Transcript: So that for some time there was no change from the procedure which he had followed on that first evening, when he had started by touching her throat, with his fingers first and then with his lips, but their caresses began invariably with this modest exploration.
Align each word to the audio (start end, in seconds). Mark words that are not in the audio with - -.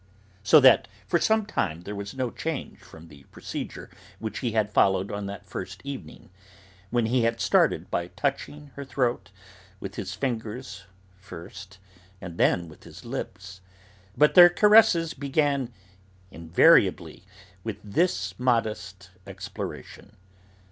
So 0.41 0.59
that 0.61 0.87
for 1.05 1.19
some 1.19 1.45
time 1.45 1.81
there 1.81 1.93
was 1.93 2.15
no 2.15 2.31
change 2.31 2.79
from 2.79 3.07
the 3.07 3.25
procedure 3.25 3.87
which 4.17 4.39
he 4.39 4.53
had 4.53 4.71
followed 4.71 5.11
on 5.11 5.27
that 5.27 5.45
first 5.45 5.79
evening, 5.83 6.31
when 6.89 7.05
he 7.05 7.21
had 7.21 7.39
started 7.39 7.91
by 7.91 8.07
touching 8.07 8.71
her 8.73 8.83
throat, 8.83 9.29
with 9.79 9.97
his 9.97 10.15
fingers 10.15 10.85
first 11.19 11.77
and 12.19 12.39
then 12.39 12.67
with 12.67 12.83
his 12.83 13.05
lips, 13.05 13.61
but 14.17 14.33
their 14.33 14.49
caresses 14.49 15.13
began 15.13 15.71
invariably 16.31 17.23
with 17.63 17.77
this 17.83 18.33
modest 18.39 19.11
exploration. 19.27 20.17